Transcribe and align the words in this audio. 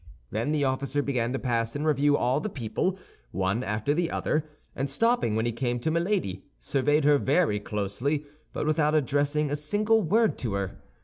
Then 0.31 0.51
the 0.51 0.63
officer 0.63 1.03
began 1.03 1.31
to 1.33 1.37
pass 1.37 1.75
in 1.75 1.85
review 1.85 2.17
all 2.17 2.39
the 2.39 2.49
people, 2.49 2.97
one 3.29 3.63
after 3.63 3.93
the 3.93 4.09
other, 4.09 4.49
and 4.75 4.89
stopping 4.89 5.35
when 5.35 5.45
he 5.45 5.51
came 5.51 5.79
to 5.79 5.91
Milady, 5.91 6.43
surveyed 6.59 7.03
her 7.05 7.19
very 7.19 7.59
closely, 7.59 8.25
but 8.51 8.65
without 8.65 8.95
addressing 8.95 9.51
a 9.51 9.55
single 9.55 10.01
word 10.01 10.39
to 10.39 10.53
her. 10.55 10.79